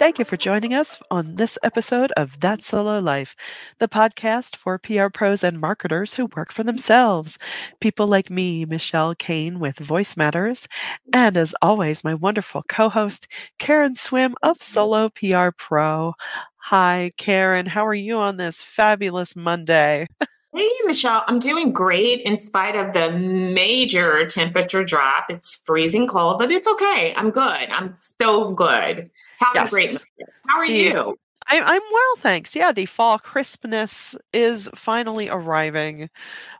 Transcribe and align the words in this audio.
Thank 0.00 0.18
you 0.18 0.24
for 0.24 0.38
joining 0.38 0.72
us 0.72 0.98
on 1.10 1.34
this 1.34 1.58
episode 1.62 2.10
of 2.12 2.40
That 2.40 2.64
Solo 2.64 3.00
Life, 3.00 3.36
the 3.78 3.86
podcast 3.86 4.56
for 4.56 4.78
PR 4.78 5.08
pros 5.12 5.44
and 5.44 5.60
marketers 5.60 6.14
who 6.14 6.26
work 6.34 6.52
for 6.52 6.64
themselves. 6.64 7.38
People 7.80 8.06
like 8.06 8.30
me, 8.30 8.64
Michelle 8.64 9.14
Kane 9.14 9.60
with 9.60 9.76
VoiceMatters, 9.76 10.66
and 11.12 11.36
as 11.36 11.54
always, 11.60 12.02
my 12.02 12.14
wonderful 12.14 12.62
co 12.66 12.88
host, 12.88 13.28
Karen 13.58 13.94
Swim 13.94 14.34
of 14.42 14.62
Solo 14.62 15.10
PR 15.10 15.50
Pro. 15.56 16.14
Hi, 16.56 17.12
Karen. 17.18 17.66
How 17.66 17.86
are 17.86 17.94
you 17.94 18.16
on 18.16 18.38
this 18.38 18.62
fabulous 18.62 19.36
Monday? 19.36 20.06
Hey, 20.52 20.68
Michelle, 20.84 21.22
I'm 21.28 21.38
doing 21.38 21.72
great 21.72 22.22
in 22.22 22.38
spite 22.38 22.74
of 22.74 22.92
the 22.92 23.12
major 23.12 24.26
temperature 24.26 24.84
drop. 24.84 25.26
It's 25.28 25.62
freezing 25.64 26.08
cold, 26.08 26.40
but 26.40 26.50
it's 26.50 26.66
okay. 26.66 27.14
I'm 27.16 27.30
good. 27.30 27.70
I'm 27.70 27.94
so 28.20 28.50
good. 28.52 29.10
Have 29.38 29.52
yes. 29.54 29.68
a 29.68 29.70
great 29.70 29.88
Monday. 29.92 30.32
How 30.48 30.58
are 30.58 30.64
yeah. 30.64 30.92
you? 30.92 31.18
I, 31.46 31.56
am 31.56 31.82
well, 31.92 32.16
thanks. 32.16 32.56
Yeah, 32.56 32.72
the 32.72 32.86
fall 32.86 33.18
crispness 33.18 34.16
is 34.32 34.68
finally 34.74 35.28
arriving. 35.28 36.10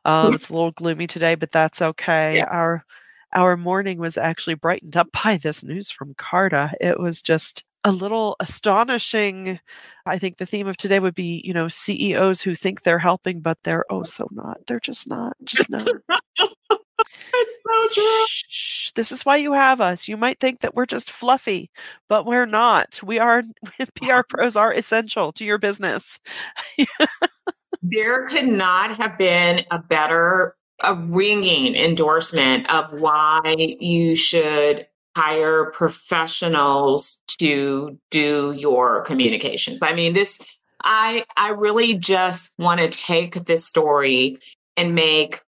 Um, 0.05 0.35
it's 0.35 0.49
a 0.49 0.53
little 0.53 0.73
gloomy 0.73 1.09
today, 1.09 1.35
but 1.35 1.51
that's 1.51 1.83
okay. 1.83 2.37
Yeah. 2.37 2.47
Our 2.51 2.85
our 3.33 3.57
morning 3.57 3.99
was 3.99 4.19
actually 4.19 4.55
brightened 4.55 4.97
up 4.97 5.09
by 5.25 5.37
this 5.37 5.63
news 5.63 5.91
from 5.91 6.15
Carta. 6.15 6.73
It 6.81 6.99
was 6.99 7.23
just 7.23 7.65
a 7.85 7.93
little 7.93 8.37
astonishing. 8.41 9.59
I 10.07 10.19
think 10.19 10.37
the 10.37 10.47
theme 10.47 10.67
of 10.67 10.77
today 10.77 10.99
would 10.99 11.15
be, 11.15 11.43
you 11.45 11.55
know, 11.55 11.69
CEOs 11.69 12.43
who 12.43 12.55
think 12.55 12.83
they're 12.83 12.99
helping, 12.99 13.41
but 13.41 13.59
they're 13.65 13.85
oh 13.91 14.03
so 14.03 14.29
not. 14.31 14.59
They're 14.67 14.81
just 14.81 15.09
not. 15.09 15.37
Just 15.45 15.71
no. 15.71 15.79
so 16.69 18.25
Shh, 18.29 18.93
this 18.93 19.13
is 19.13 19.25
why 19.25 19.37
you 19.37 19.53
have 19.53 19.81
us. 19.81 20.09
You 20.09 20.17
might 20.17 20.41
think 20.41 20.61
that 20.61 20.75
we're 20.75 20.87
just 20.87 21.11
fluffy, 21.11 21.71
but 22.09 22.27
we're 22.27 22.47
not. 22.47 23.01
We 23.03 23.19
are 23.19 23.43
PR 23.95 24.23
pros 24.29 24.57
are 24.57 24.73
essential 24.73 25.33
to 25.33 25.45
your 25.45 25.59
business. 25.59 26.19
there 27.83 28.27
could 28.27 28.49
not 28.49 28.97
have 28.97 29.17
been 29.17 29.65
a 29.71 29.79
better 29.79 30.57
a 30.83 30.95
ringing 30.95 31.75
endorsement 31.77 32.71
of 32.71 32.93
why 32.93 33.43
you 33.81 34.17
should 34.17 34.87
hire 35.17 35.67
professionals 35.73 37.23
to 37.39 37.99
do 38.11 38.53
your 38.57 39.03
communications. 39.03 39.83
I 39.83 39.93
mean, 39.93 40.15
this 40.15 40.41
I 40.83 41.25
I 41.37 41.51
really 41.51 41.95
just 41.95 42.53
want 42.59 42.81
to 42.81 42.89
take 42.89 43.45
this 43.47 43.67
story 43.67 44.39
and 44.77 44.95
make 44.95 45.43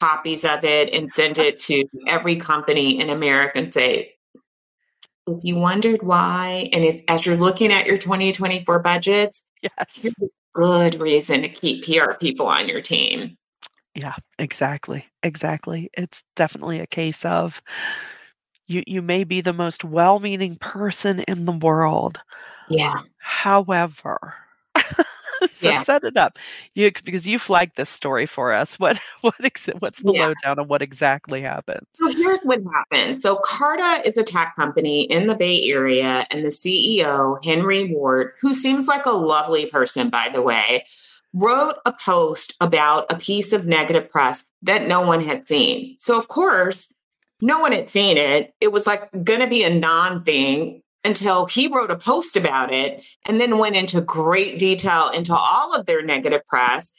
copies 0.00 0.44
of 0.44 0.64
it 0.64 0.92
and 0.92 1.12
send 1.12 1.38
it 1.38 1.58
to 1.60 1.84
every 2.08 2.36
company 2.36 3.00
in 3.00 3.08
America 3.08 3.58
and 3.58 3.72
say, 3.72 4.14
if 5.28 5.38
you 5.42 5.56
wondered 5.56 6.02
why, 6.02 6.68
and 6.72 6.84
if 6.84 7.04
as 7.06 7.24
you're 7.24 7.36
looking 7.36 7.72
at 7.72 7.86
your 7.86 7.98
2024 7.98 8.80
budgets, 8.80 9.44
yes, 9.62 10.06
good 10.54 11.00
reason 11.00 11.42
to 11.42 11.48
keep 11.48 11.84
PR 11.84 12.14
people 12.14 12.46
on 12.46 12.68
your 12.68 12.80
team. 12.80 13.36
Yeah, 13.94 14.14
exactly. 14.38 15.04
Exactly. 15.22 15.90
It's 15.96 16.24
definitely 16.34 16.80
a 16.80 16.86
case 16.86 17.24
of 17.24 17.60
you 18.72 18.82
you 18.86 19.02
may 19.02 19.24
be 19.24 19.40
the 19.40 19.52
most 19.52 19.84
well-meaning 19.84 20.56
person 20.56 21.20
in 21.20 21.44
the 21.44 21.52
world. 21.52 22.20
Yeah. 22.68 23.00
However, 23.18 24.34
so 25.50 25.70
yeah. 25.70 25.82
set 25.82 26.04
it 26.04 26.16
up. 26.16 26.38
You 26.74 26.90
because 27.04 27.26
you 27.26 27.38
flagged 27.38 27.76
this 27.76 27.88
story 27.88 28.26
for 28.26 28.52
us. 28.52 28.78
What 28.78 28.98
what 29.20 29.34
ex- 29.42 29.68
what's 29.78 30.00
the 30.00 30.12
yeah. 30.12 30.26
lowdown 30.26 30.58
on 30.58 30.68
what 30.68 30.82
exactly 30.82 31.42
happened? 31.42 31.86
So 31.92 32.08
here's 32.08 32.40
what 32.40 32.60
happened. 32.72 33.20
So 33.20 33.36
Carta 33.44 34.06
is 34.06 34.16
a 34.16 34.22
tech 34.22 34.54
company 34.56 35.02
in 35.02 35.26
the 35.26 35.34
Bay 35.34 35.62
Area, 35.64 36.26
and 36.30 36.44
the 36.44 36.50
CEO 36.50 37.44
Henry 37.44 37.92
Ward, 37.92 38.32
who 38.40 38.54
seems 38.54 38.86
like 38.86 39.06
a 39.06 39.10
lovely 39.10 39.66
person, 39.66 40.10
by 40.10 40.28
the 40.32 40.42
way, 40.42 40.84
wrote 41.32 41.76
a 41.86 41.92
post 41.92 42.54
about 42.60 43.06
a 43.10 43.16
piece 43.16 43.52
of 43.52 43.66
negative 43.66 44.08
press 44.08 44.44
that 44.62 44.86
no 44.86 45.00
one 45.00 45.22
had 45.22 45.46
seen. 45.46 45.96
So 45.98 46.18
of 46.18 46.28
course 46.28 46.94
no 47.42 47.58
one 47.58 47.72
had 47.72 47.90
seen 47.90 48.16
it. 48.16 48.54
It 48.60 48.72
was 48.72 48.86
like 48.86 49.10
going 49.24 49.40
to 49.40 49.48
be 49.48 49.64
a 49.64 49.74
non 49.74 50.22
thing 50.22 50.80
until 51.04 51.46
he 51.46 51.66
wrote 51.66 51.90
a 51.90 51.98
post 51.98 52.36
about 52.36 52.72
it 52.72 53.02
and 53.26 53.40
then 53.40 53.58
went 53.58 53.74
into 53.74 54.00
great 54.00 54.60
detail 54.60 55.10
into 55.10 55.34
all 55.34 55.74
of 55.74 55.84
their 55.86 56.02
negative 56.02 56.46
press, 56.46 56.92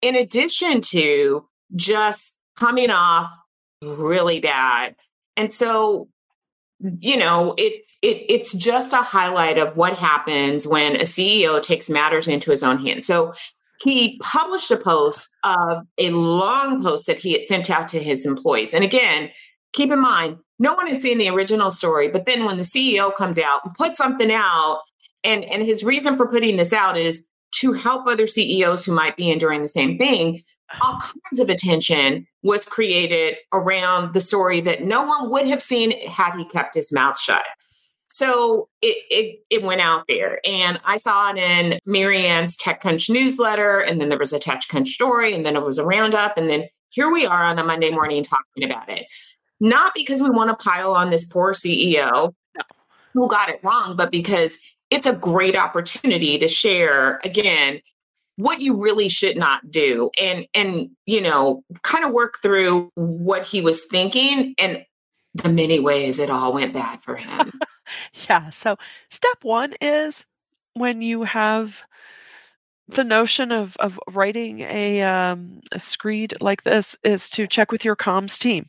in 0.00 0.16
addition 0.16 0.80
to 0.80 1.46
just 1.76 2.32
coming 2.56 2.90
off 2.90 3.30
really 3.82 4.40
bad. 4.40 4.96
And 5.36 5.52
so, 5.52 6.08
you 6.78 7.18
know, 7.18 7.54
it's 7.58 7.94
it, 8.00 8.24
it's 8.30 8.54
just 8.54 8.94
a 8.94 9.02
highlight 9.02 9.58
of 9.58 9.76
what 9.76 9.98
happens 9.98 10.66
when 10.66 10.96
a 10.96 11.04
CEO 11.04 11.62
takes 11.62 11.90
matters 11.90 12.26
into 12.26 12.50
his 12.50 12.62
own 12.62 12.78
hands. 12.78 13.06
So 13.06 13.34
he 13.82 14.18
published 14.22 14.70
a 14.70 14.76
post 14.78 15.36
of 15.44 15.86
a 15.98 16.10
long 16.10 16.82
post 16.82 17.06
that 17.06 17.18
he 17.18 17.32
had 17.32 17.46
sent 17.46 17.68
out 17.68 17.88
to 17.88 18.02
his 18.02 18.24
employees. 18.24 18.72
And 18.72 18.84
again, 18.84 19.30
keep 19.72 19.90
in 19.90 20.00
mind, 20.00 20.38
no 20.58 20.74
one 20.74 20.86
had 20.86 21.02
seen 21.02 21.18
the 21.18 21.28
original 21.28 21.70
story. 21.70 22.08
But 22.08 22.26
then 22.26 22.44
when 22.44 22.56
the 22.56 22.62
CEO 22.62 23.14
comes 23.14 23.38
out 23.38 23.60
and 23.64 23.74
puts 23.74 23.98
something 23.98 24.30
out, 24.30 24.80
and, 25.24 25.44
and 25.44 25.62
his 25.62 25.84
reason 25.84 26.16
for 26.16 26.26
putting 26.26 26.56
this 26.56 26.72
out 26.72 26.96
is 26.96 27.28
to 27.56 27.72
help 27.72 28.06
other 28.06 28.26
CEOs 28.26 28.84
who 28.84 28.92
might 28.92 29.16
be 29.16 29.30
enduring 29.30 29.62
the 29.62 29.68
same 29.68 29.98
thing, 29.98 30.42
all 30.82 31.00
kinds 31.00 31.40
of 31.40 31.48
attention 31.48 32.26
was 32.42 32.64
created 32.64 33.36
around 33.52 34.14
the 34.14 34.20
story 34.20 34.60
that 34.60 34.84
no 34.84 35.02
one 35.02 35.30
would 35.30 35.46
have 35.46 35.62
seen 35.62 35.92
had 36.06 36.36
he 36.36 36.44
kept 36.44 36.74
his 36.74 36.92
mouth 36.92 37.18
shut. 37.18 37.42
So 38.12 38.68
it, 38.82 38.96
it, 39.08 39.38
it 39.50 39.62
went 39.62 39.80
out 39.80 40.08
there, 40.08 40.40
and 40.44 40.80
I 40.84 40.96
saw 40.96 41.30
it 41.30 41.38
in 41.38 41.78
Marianne's 41.86 42.56
TechCrunch 42.56 43.08
newsletter, 43.08 43.78
and 43.78 44.00
then 44.00 44.08
there 44.08 44.18
was 44.18 44.32
a 44.32 44.40
TechCrunch 44.40 44.88
story, 44.88 45.32
and 45.32 45.46
then 45.46 45.54
it 45.54 45.64
was 45.64 45.78
a 45.78 45.84
roundup, 45.84 46.36
and 46.36 46.50
then 46.50 46.64
here 46.88 47.12
we 47.12 47.24
are 47.24 47.44
on 47.44 47.60
a 47.60 47.64
Monday 47.64 47.90
morning 47.90 48.24
talking 48.24 48.64
about 48.64 48.88
it 48.88 49.06
not 49.60 49.92
because 49.94 50.22
we 50.22 50.30
want 50.30 50.50
to 50.50 50.64
pile 50.64 50.92
on 50.92 51.10
this 51.10 51.24
poor 51.24 51.52
CEO 51.52 52.32
no. 52.56 52.62
who 53.14 53.28
got 53.28 53.48
it 53.48 53.60
wrong, 53.62 53.96
but 53.96 54.10
because 54.10 54.58
it's 54.90 55.06
a 55.06 55.14
great 55.14 55.56
opportunity 55.56 56.38
to 56.38 56.48
share 56.48 57.20
again 57.24 57.80
what 58.36 58.60
you 58.60 58.74
really 58.74 59.08
should 59.08 59.36
not 59.36 59.70
do 59.70 60.10
and 60.20 60.46
and 60.54 60.88
you 61.04 61.20
know 61.20 61.62
kind 61.82 62.04
of 62.04 62.12
work 62.12 62.38
through 62.40 62.90
what 62.94 63.44
he 63.44 63.60
was 63.60 63.84
thinking 63.84 64.54
and 64.58 64.84
the 65.34 65.48
many 65.48 65.78
ways 65.78 66.18
it 66.18 66.30
all 66.30 66.52
went 66.52 66.72
bad 66.72 67.00
for 67.02 67.16
him. 67.16 67.52
yeah, 68.28 68.50
so 68.50 68.76
step 69.10 69.38
1 69.42 69.74
is 69.80 70.26
when 70.74 71.02
you 71.02 71.22
have 71.22 71.84
the 72.88 73.04
notion 73.04 73.52
of 73.52 73.76
of 73.76 74.00
writing 74.08 74.60
a 74.60 75.02
um, 75.02 75.60
a 75.70 75.78
screed 75.78 76.34
like 76.40 76.62
this 76.62 76.96
is 77.04 77.30
to 77.30 77.46
check 77.46 77.70
with 77.70 77.84
your 77.84 77.94
comms 77.94 78.38
team 78.38 78.68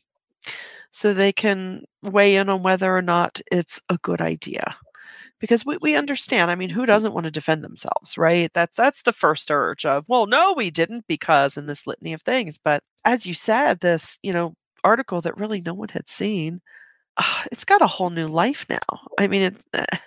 so 0.91 1.13
they 1.13 1.31
can 1.33 1.83
weigh 2.03 2.35
in 2.35 2.49
on 2.49 2.63
whether 2.63 2.95
or 2.95 3.01
not 3.01 3.41
it's 3.51 3.81
a 3.89 3.97
good 3.99 4.21
idea. 4.21 4.75
Because 5.39 5.65
we, 5.65 5.77
we 5.81 5.95
understand 5.95 6.51
i 6.51 6.55
mean 6.55 6.69
who 6.69 6.85
doesn't 6.85 7.13
want 7.13 7.25
to 7.25 7.31
defend 7.31 7.63
themselves 7.63 8.17
right? 8.17 8.51
That's 8.53 8.75
that's 8.77 9.03
the 9.03 9.13
first 9.13 9.51
urge 9.51 9.85
of 9.85 10.05
well 10.07 10.27
no 10.27 10.53
we 10.53 10.71
didn't 10.71 11.07
because 11.07 11.57
in 11.57 11.65
this 11.67 11.87
litany 11.87 12.13
of 12.13 12.21
things. 12.23 12.57
But 12.63 12.83
as 13.05 13.25
you 13.25 13.33
said 13.33 13.79
this 13.81 14.17
you 14.23 14.33
know 14.33 14.55
article 14.83 15.21
that 15.21 15.37
really 15.37 15.61
no 15.61 15.73
one 15.75 15.89
had 15.89 16.09
seen 16.09 16.61
uh, 17.17 17.43
it's 17.51 17.65
got 17.65 17.81
a 17.81 17.87
whole 17.87 18.09
new 18.11 18.27
life 18.27 18.65
now. 18.69 18.79
I 19.19 19.27
mean 19.27 19.43
it, 19.43 19.55
uh, 19.73 19.97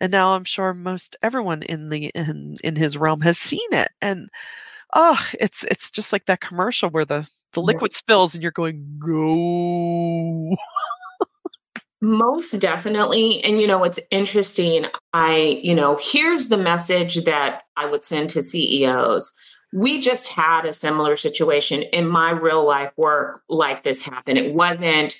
and 0.00 0.10
now 0.12 0.34
i'm 0.34 0.44
sure 0.44 0.74
most 0.74 1.16
everyone 1.22 1.62
in 1.64 1.88
the 1.90 2.06
in 2.14 2.56
in 2.64 2.76
his 2.76 2.96
realm 2.98 3.20
has 3.22 3.38
seen 3.38 3.68
it. 3.72 3.90
And 4.02 4.28
oh 4.94 5.20
it's 5.40 5.64
it's 5.64 5.90
just 5.90 6.12
like 6.12 6.26
that 6.26 6.40
commercial 6.40 6.90
where 6.90 7.04
the 7.06 7.28
the 7.58 7.66
liquid 7.66 7.94
spills 7.94 8.34
and 8.34 8.42
you're 8.42 8.52
going 8.52 8.98
no. 9.04 10.56
Most 12.00 12.60
definitely 12.60 13.42
and 13.42 13.60
you 13.60 13.66
know 13.66 13.82
it's 13.84 13.98
interesting 14.10 14.86
i 15.12 15.60
you 15.62 15.74
know 15.74 15.98
here's 16.00 16.48
the 16.48 16.56
message 16.56 17.24
that 17.24 17.62
i 17.76 17.86
would 17.86 18.04
send 18.04 18.30
to 18.30 18.42
ceos 18.42 19.32
we 19.72 19.98
just 20.00 20.28
had 20.28 20.64
a 20.64 20.72
similar 20.72 21.16
situation 21.16 21.82
in 21.82 22.06
my 22.06 22.30
real 22.30 22.64
life 22.64 22.92
work 22.96 23.42
like 23.48 23.82
this 23.82 24.02
happened. 24.02 24.38
it 24.38 24.54
wasn't 24.54 25.18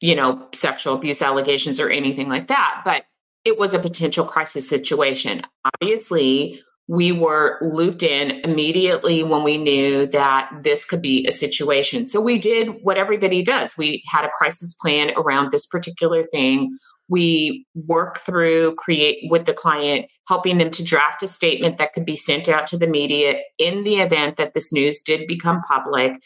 you 0.00 0.14
know 0.14 0.46
sexual 0.52 0.94
abuse 0.94 1.22
allegations 1.22 1.80
or 1.80 1.88
anything 1.88 2.28
like 2.28 2.48
that 2.48 2.82
but 2.84 3.06
it 3.44 3.58
was 3.58 3.74
a 3.74 3.78
potential 3.78 4.24
crisis 4.24 4.68
situation. 4.68 5.42
Obviously 5.74 6.62
we 6.90 7.12
were 7.12 7.56
looped 7.60 8.02
in 8.02 8.40
immediately 8.42 9.22
when 9.22 9.44
we 9.44 9.56
knew 9.56 10.06
that 10.06 10.50
this 10.64 10.84
could 10.84 11.00
be 11.00 11.24
a 11.24 11.30
situation. 11.30 12.04
So 12.04 12.20
we 12.20 12.36
did 12.36 12.66
what 12.82 12.98
everybody 12.98 13.44
does. 13.44 13.76
We 13.78 14.02
had 14.08 14.24
a 14.24 14.30
crisis 14.36 14.74
plan 14.74 15.12
around 15.16 15.52
this 15.52 15.66
particular 15.66 16.24
thing. 16.24 16.72
We 17.08 17.64
work 17.76 18.18
through, 18.18 18.74
create 18.74 19.18
with 19.30 19.44
the 19.44 19.54
client, 19.54 20.06
helping 20.26 20.58
them 20.58 20.72
to 20.72 20.82
draft 20.82 21.22
a 21.22 21.28
statement 21.28 21.78
that 21.78 21.92
could 21.92 22.04
be 22.04 22.16
sent 22.16 22.48
out 22.48 22.66
to 22.66 22.76
the 22.76 22.88
media 22.88 23.40
in 23.56 23.84
the 23.84 24.00
event 24.00 24.36
that 24.38 24.54
this 24.54 24.72
news 24.72 25.00
did 25.00 25.28
become 25.28 25.60
public. 25.60 26.20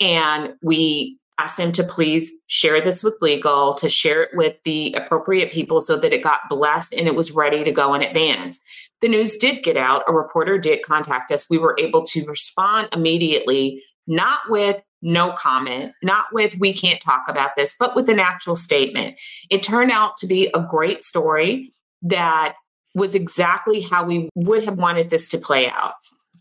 And 0.00 0.54
we 0.62 1.18
asked 1.38 1.58
them 1.58 1.72
to 1.72 1.84
please 1.84 2.32
share 2.46 2.80
this 2.80 3.04
with 3.04 3.16
legal, 3.20 3.74
to 3.74 3.90
share 3.90 4.22
it 4.22 4.30
with 4.32 4.56
the 4.64 4.94
appropriate 4.94 5.52
people 5.52 5.82
so 5.82 5.98
that 5.98 6.14
it 6.14 6.22
got 6.22 6.40
blessed 6.48 6.94
and 6.94 7.06
it 7.06 7.14
was 7.14 7.32
ready 7.32 7.62
to 7.64 7.70
go 7.70 7.92
in 7.92 8.00
advance. 8.00 8.58
The 9.02 9.08
news 9.08 9.36
did 9.36 9.62
get 9.62 9.76
out. 9.76 10.02
A 10.08 10.12
reporter 10.12 10.58
did 10.58 10.82
contact 10.82 11.30
us. 11.30 11.50
We 11.50 11.58
were 11.58 11.76
able 11.78 12.02
to 12.04 12.24
respond 12.26 12.88
immediately, 12.92 13.82
not 14.06 14.40
with 14.48 14.82
no 15.02 15.32
comment, 15.32 15.92
not 16.02 16.26
with 16.32 16.56
we 16.58 16.72
can't 16.72 17.00
talk 17.00 17.24
about 17.28 17.50
this, 17.56 17.74
but 17.78 17.94
with 17.94 18.08
an 18.08 18.18
actual 18.18 18.56
statement. 18.56 19.16
It 19.50 19.62
turned 19.62 19.90
out 19.90 20.16
to 20.18 20.26
be 20.26 20.50
a 20.54 20.60
great 20.60 21.02
story 21.02 21.72
that 22.02 22.54
was 22.94 23.14
exactly 23.14 23.82
how 23.82 24.04
we 24.04 24.30
would 24.34 24.64
have 24.64 24.78
wanted 24.78 25.10
this 25.10 25.28
to 25.28 25.38
play 25.38 25.68
out. 25.68 25.94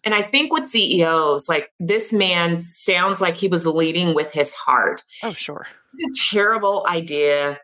And 0.06 0.14
I 0.14 0.22
think 0.22 0.54
with 0.54 0.70
CEOs, 0.70 1.50
like 1.50 1.72
this 1.80 2.14
man 2.14 2.62
sounds 2.62 3.20
like 3.20 3.36
he 3.36 3.48
was 3.48 3.66
leading 3.66 4.14
with 4.14 4.32
his 4.32 4.54
heart. 4.54 5.04
Oh, 5.24 5.34
sure. 5.34 5.68
It's 5.98 6.20
a 6.20 6.34
terrible 6.34 6.86
idea 6.88 7.60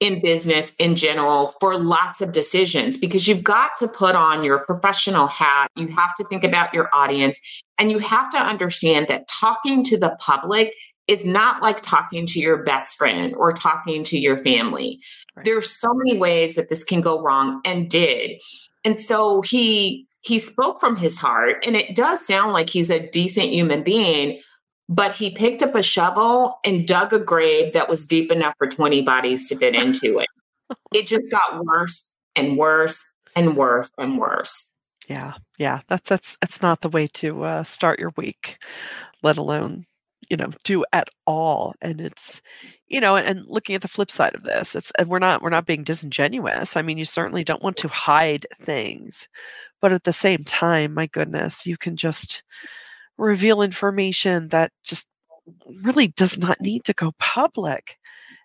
in 0.00 0.20
business 0.20 0.74
in 0.78 0.94
general 0.94 1.54
for 1.58 1.78
lots 1.78 2.20
of 2.20 2.32
decisions 2.32 2.98
because 2.98 3.26
you've 3.26 3.42
got 3.42 3.70
to 3.78 3.88
put 3.88 4.14
on 4.14 4.44
your 4.44 4.58
professional 4.58 5.26
hat. 5.26 5.70
You 5.74 5.88
have 5.88 6.14
to 6.16 6.24
think 6.24 6.44
about 6.44 6.74
your 6.74 6.90
audience 6.94 7.40
and 7.78 7.90
you 7.90 7.98
have 7.98 8.30
to 8.32 8.38
understand 8.38 9.08
that 9.08 9.26
talking 9.28 9.82
to 9.84 9.96
the 9.98 10.16
public 10.20 10.74
is 11.08 11.24
not 11.24 11.62
like 11.62 11.82
talking 11.82 12.26
to 12.26 12.40
your 12.40 12.62
best 12.62 12.96
friend 12.96 13.34
or 13.36 13.52
talking 13.52 14.02
to 14.04 14.18
your 14.18 14.38
family. 14.38 14.98
Right. 15.34 15.44
There's 15.44 15.70
so 15.70 15.94
many 15.94 16.18
ways 16.18 16.56
that 16.56 16.68
this 16.68 16.84
can 16.84 17.00
go 17.00 17.22
wrong 17.22 17.60
and 17.64 17.88
did. 17.88 18.42
And 18.84 18.98
so 18.98 19.40
he 19.42 20.06
he 20.22 20.38
spoke 20.40 20.80
from 20.80 20.96
his 20.96 21.18
heart 21.18 21.64
and 21.64 21.76
it 21.76 21.94
does 21.94 22.26
sound 22.26 22.52
like 22.52 22.68
he's 22.68 22.90
a 22.90 23.08
decent 23.10 23.52
human 23.52 23.82
being 23.84 24.40
but 24.88 25.12
he 25.12 25.30
picked 25.30 25.62
up 25.62 25.74
a 25.74 25.82
shovel 25.82 26.58
and 26.64 26.86
dug 26.86 27.12
a 27.12 27.18
grave 27.18 27.72
that 27.72 27.88
was 27.88 28.04
deep 28.04 28.30
enough 28.30 28.54
for 28.58 28.66
20 28.66 29.02
bodies 29.02 29.48
to 29.48 29.56
fit 29.56 29.74
into 29.74 30.18
it. 30.18 30.28
It 30.94 31.06
just 31.06 31.30
got 31.30 31.64
worse 31.64 32.14
and 32.34 32.56
worse 32.56 33.04
and 33.34 33.56
worse 33.56 33.90
and 33.98 34.18
worse. 34.18 34.72
Yeah 35.08 35.34
yeah 35.58 35.80
that's 35.86 36.08
that's 36.08 36.36
that's 36.40 36.62
not 36.62 36.80
the 36.80 36.88
way 36.88 37.06
to 37.06 37.44
uh, 37.44 37.62
start 37.62 38.00
your 38.00 38.12
week 38.16 38.58
let 39.22 39.38
alone 39.38 39.86
you 40.28 40.36
know 40.36 40.50
do 40.64 40.84
at 40.92 41.08
all. 41.26 41.74
And 41.80 42.00
it's 42.00 42.42
you 42.88 43.00
know 43.00 43.14
and, 43.14 43.26
and 43.26 43.46
looking 43.46 43.76
at 43.76 43.82
the 43.82 43.88
flip 43.88 44.10
side 44.10 44.34
of 44.34 44.42
this 44.42 44.74
it's 44.74 44.90
and 44.98 45.08
we're 45.08 45.20
not 45.20 45.42
we're 45.42 45.50
not 45.50 45.66
being 45.66 45.84
disingenuous. 45.84 46.76
I 46.76 46.82
mean 46.82 46.98
you 46.98 47.04
certainly 47.04 47.44
don't 47.44 47.62
want 47.62 47.76
to 47.78 47.88
hide 47.88 48.46
things 48.60 49.28
but 49.80 49.92
at 49.92 50.04
the 50.04 50.12
same 50.12 50.44
time, 50.44 50.94
my 50.94 51.06
goodness, 51.06 51.66
you 51.66 51.76
can 51.76 51.96
just 51.96 52.42
reveal 53.18 53.62
information 53.62 54.48
that 54.48 54.72
just 54.82 55.08
really 55.82 56.08
does 56.08 56.36
not 56.38 56.60
need 56.60 56.84
to 56.84 56.92
go 56.92 57.12
public. 57.18 57.98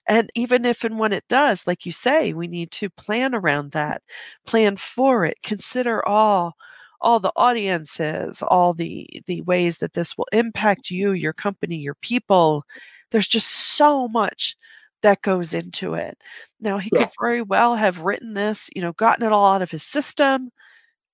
And 0.07 0.29
even 0.35 0.65
if 0.65 0.83
and 0.83 0.99
when 0.99 1.13
it 1.13 1.23
does, 1.29 1.67
like 1.67 1.85
you 1.85 1.91
say, 1.91 2.33
we 2.33 2.47
need 2.47 2.71
to 2.71 2.89
plan 2.89 3.35
around 3.35 3.71
that, 3.71 4.01
plan 4.45 4.75
for 4.77 5.25
it, 5.25 5.37
consider 5.43 6.05
all 6.07 6.55
all 7.01 7.19
the 7.19 7.31
audiences, 7.35 8.41
all 8.43 8.73
the 8.73 9.07
the 9.25 9.41
ways 9.41 9.79
that 9.79 9.93
this 9.93 10.17
will 10.17 10.27
impact 10.31 10.89
you, 10.91 11.11
your 11.13 11.33
company, 11.33 11.77
your 11.77 11.95
people. 11.95 12.63
There's 13.11 13.27
just 13.27 13.49
so 13.49 14.07
much 14.07 14.55
that 15.01 15.21
goes 15.21 15.53
into 15.53 15.93
it. 15.95 16.17
Now 16.59 16.77
he 16.77 16.89
yeah. 16.93 17.05
could 17.05 17.13
very 17.19 17.41
well 17.41 17.75
have 17.75 18.01
written 18.01 18.33
this, 18.33 18.69
you 18.75 18.81
know, 18.81 18.93
gotten 18.93 19.25
it 19.25 19.31
all 19.31 19.53
out 19.53 19.61
of 19.61 19.71
his 19.71 19.83
system, 19.83 20.51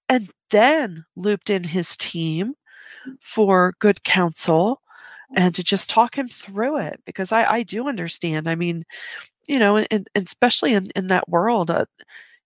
and 0.10 0.30
then 0.52 1.06
looped 1.16 1.50
in 1.50 1.64
his 1.64 1.96
team 1.98 2.54
for 3.22 3.74
good 3.80 4.04
counsel 4.04 4.82
and 5.36 5.54
to 5.56 5.64
just 5.64 5.90
talk 5.90 6.18
him 6.18 6.28
through 6.28 6.78
it 6.78 7.02
because 7.06 7.32
I, 7.32 7.46
I 7.46 7.64
do 7.64 7.88
understand. 7.88 8.50
I 8.50 8.56
mean, 8.56 8.86
you 9.48 9.60
know, 9.60 9.78
and, 9.78 9.88
and 9.92 10.10
especially 10.28 10.74
in, 10.74 10.90
in 10.96 11.08
that 11.08 11.30
world, 11.30 11.70
uh, 11.72 11.86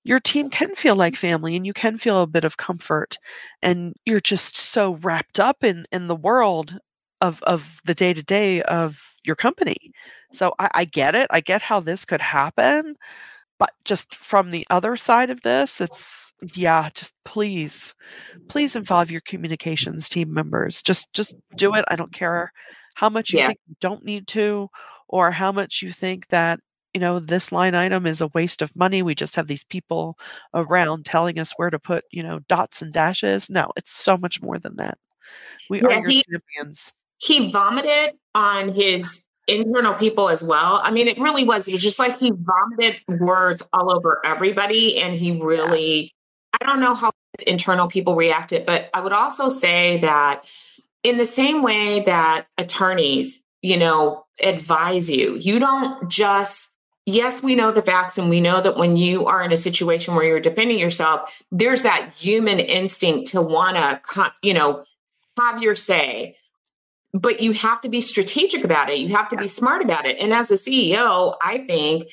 your 0.04 0.20
team 0.20 0.50
can 0.50 0.76
feel 0.76 0.96
like 0.96 1.16
family 1.16 1.56
and 1.56 1.66
you 1.66 1.74
can 1.74 1.98
feel 1.98 2.22
a 2.22 2.28
bit 2.28 2.44
of 2.44 2.58
comfort 2.58 3.18
and 3.62 3.94
you're 4.06 4.20
just 4.20 4.58
so 4.58 4.96
wrapped 4.96 5.40
up 5.40 5.64
in 5.64 5.86
in 5.92 6.08
the 6.08 6.16
world 6.16 6.78
of 7.22 7.44
of 7.44 7.82
the 7.86 7.94
day 7.94 8.14
to 8.14 8.24
day 8.24 8.62
of 8.64 9.00
your 9.24 9.36
company. 9.36 9.78
So 10.34 10.54
I, 10.60 10.70
I 10.74 10.86
get 10.86 11.16
it. 11.16 11.28
I 11.32 11.42
get 11.42 11.62
how 11.62 11.80
this 11.80 12.06
could 12.06 12.22
happen. 12.22 12.96
But 13.60 13.74
just 13.86 14.16
from 14.16 14.52
the 14.52 14.66
other 14.72 14.96
side 14.98 15.30
of 15.30 15.42
this, 15.42 15.82
it's 15.82 16.31
yeah, 16.56 16.90
just 16.94 17.14
please, 17.26 17.94
please 18.48 18.76
involve 18.76 19.12
your 19.12 19.22
communications 19.22 20.10
team 20.10 20.34
members. 20.34 20.82
Just 20.82 21.14
just 21.14 21.36
do 21.56 21.76
it. 21.76 21.86
I 21.88 21.96
don't 21.96 22.14
care 22.14 22.52
how 22.96 23.10
much 23.10 23.32
you 23.32 23.40
yeah. 23.40 23.48
think 23.48 23.60
you 23.68 23.76
don't 23.80 24.04
need 24.04 24.28
to, 24.30 24.70
or 25.08 25.32
how 25.32 25.52
much 25.52 25.82
you 25.82 25.92
think 25.92 26.28
that 26.28 26.60
you 26.94 27.00
know 27.00 27.20
this 27.20 27.52
line 27.52 27.76
item 27.76 28.06
is 28.06 28.22
a 28.22 28.28
waste 28.34 28.62
of 28.62 28.76
money 28.76 29.02
we 29.02 29.16
just 29.16 29.38
have 29.38 29.48
these 29.48 29.64
people 29.64 30.18
around 30.54 31.06
telling 31.06 31.40
us 31.40 31.54
where 31.56 31.70
to 31.70 31.80
put 31.80 32.04
you 32.12 32.22
know 32.22 32.40
dots 32.50 32.82
and 32.82 32.92
dashes 32.92 33.50
no 33.50 33.72
it's 33.78 33.92
so 33.92 34.18
much 34.18 34.42
more 34.42 34.60
than 34.60 34.76
that 34.76 34.98
we 35.70 35.80
yeah, 35.82 35.88
are 35.88 35.92
your 36.02 36.10
he, 36.10 36.24
champions 36.30 36.92
he 37.18 37.50
vomited 37.50 38.12
on 38.36 38.74
his 38.74 39.24
internal 39.48 39.94
people 39.94 40.30
as 40.30 40.44
well. 40.44 40.82
I 40.84 40.92
mean, 40.92 41.08
it 41.08 41.18
really 41.20 41.44
was. 41.44 41.68
It 41.68 41.74
was 41.74 41.82
just 41.82 42.00
like 42.00 42.18
he 42.20 42.32
vomited 42.32 43.02
words 43.20 43.64
all 43.74 43.94
over 43.94 44.22
everybody. 44.26 44.98
And 44.98 45.14
he 45.14 45.40
really, 45.40 46.14
I 46.60 46.66
don't 46.66 46.80
know 46.80 46.96
how 46.96 47.12
internal 47.48 47.88
people 47.88 48.16
reacted, 48.16 48.66
but 48.66 48.90
I 48.94 49.02
would 49.02 49.14
also 49.14 49.50
say 49.50 49.98
that 50.00 50.44
in 51.04 51.18
the 51.18 51.26
same 51.26 51.62
way 51.62 52.02
that 52.02 52.48
attorneys, 52.58 53.44
you 53.62 53.78
know, 53.78 54.26
advise 54.42 55.10
you, 55.10 55.38
you 55.38 55.60
don't 55.60 56.10
just 56.10 56.70
yes, 57.08 57.42
we 57.42 57.56
know 57.56 57.72
the 57.72 57.82
facts 57.82 58.18
and 58.18 58.30
we 58.30 58.40
know 58.40 58.62
that 58.62 58.78
when 58.78 58.96
you 58.96 59.26
are 59.26 59.42
in 59.42 59.52
a 59.52 59.58
situation 59.58 60.14
where 60.14 60.24
you're 60.24 60.40
defending 60.40 60.78
yourself, 60.78 61.34
there's 61.52 61.82
that 61.82 62.12
human 62.16 62.60
instinct 62.60 63.32
to 63.32 63.42
want 63.42 63.76
to, 63.76 64.32
you 64.44 64.54
know, 64.54 64.84
have 65.38 65.62
your 65.62 65.76
say 65.76 66.36
but 67.14 67.42
you 67.42 67.52
have 67.52 67.82
to 67.82 67.90
be 67.90 68.02
strategic 68.02 68.64
about 68.64 68.90
it. 68.90 69.00
You 69.00 69.10
have 69.10 69.30
to 69.30 69.38
be 69.38 69.48
smart 69.48 69.82
about 69.82 70.06
it. 70.06 70.18
And 70.20 70.34
as 70.34 70.50
a 70.52 70.56
CEO, 70.56 71.36
I 71.42 71.60
think 71.60 72.06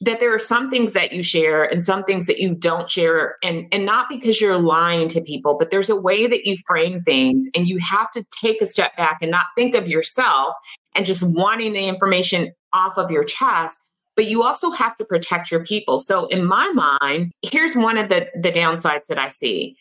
that 0.00 0.20
there 0.20 0.32
are 0.32 0.38
some 0.38 0.70
things 0.70 0.92
that 0.92 1.12
you 1.12 1.22
share 1.22 1.64
and 1.64 1.84
some 1.84 2.04
things 2.04 2.26
that 2.26 2.38
you 2.38 2.54
don't 2.54 2.88
share. 2.88 3.36
And 3.42 3.66
and 3.72 3.84
not 3.84 4.08
because 4.08 4.40
you're 4.40 4.58
lying 4.58 5.08
to 5.08 5.20
people 5.20 5.56
but 5.58 5.70
there's 5.70 5.90
a 5.90 5.96
way 5.96 6.26
that 6.26 6.46
you 6.46 6.56
frame 6.66 7.02
things 7.02 7.48
and 7.54 7.66
you 7.66 7.78
have 7.78 8.10
to 8.12 8.24
take 8.30 8.60
a 8.60 8.66
step 8.66 8.96
back 8.96 9.18
and 9.22 9.30
not 9.30 9.46
think 9.56 9.74
of 9.74 9.88
yourself 9.88 10.54
and 10.94 11.06
just 11.06 11.22
wanting 11.26 11.72
the 11.72 11.86
information 11.86 12.52
off 12.72 12.98
of 12.98 13.10
your 13.10 13.24
chest 13.24 13.78
but 14.16 14.26
you 14.26 14.42
also 14.42 14.72
have 14.72 14.96
to 14.96 15.04
protect 15.04 15.48
your 15.48 15.64
people. 15.64 16.00
So 16.00 16.26
in 16.26 16.44
my 16.44 16.68
mind 16.72 17.32
here's 17.42 17.74
one 17.76 17.98
of 17.98 18.08
the 18.08 18.28
the 18.40 18.52
downsides 18.52 19.06
that 19.08 19.18
i 19.18 19.28
see. 19.28 19.76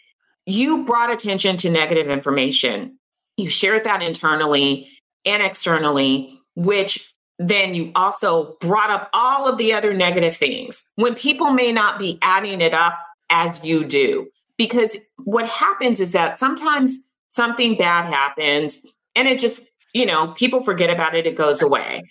You 0.46 0.86
brought 0.86 1.12
attention 1.12 1.58
to 1.58 1.70
negative 1.70 2.08
information. 2.08 2.98
You 3.36 3.50
shared 3.50 3.84
that 3.84 4.02
internally 4.02 4.88
and 5.26 5.44
externally, 5.44 6.40
which 6.56 7.14
then 7.40 7.76
you 7.76 7.92
also 7.96 8.58
brought 8.60 8.90
up 8.90 9.10
all 9.14 9.48
of 9.48 9.58
the 9.58 9.74
other 9.74 9.94
negative 9.94 10.36
things 10.36 10.92
when 10.96 11.16
people 11.16 11.52
may 11.52 11.72
not 11.72 12.00
be 12.00 12.18
adding 12.22 12.62
it 12.62 12.74
up 12.74 12.98
as 13.30 13.64
you 13.64 13.84
do. 13.84 14.28
Because 14.58 14.98
what 15.24 15.48
happens 15.48 16.00
is 16.00 16.14
that 16.14 16.40
sometimes 16.40 16.98
something 17.28 17.76
bad 17.78 18.12
happens 18.12 18.84
and 19.16 19.28
it 19.28 19.40
just, 19.40 19.62
you 19.94 20.06
know, 20.06 20.30
people 20.30 20.64
forget 20.64 20.90
about 20.90 21.16
it, 21.16 21.28
it 21.28 21.36
goes 21.36 21.62
away. 21.62 22.04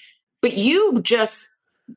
But 0.43 0.55
you 0.55 1.01
just 1.01 1.47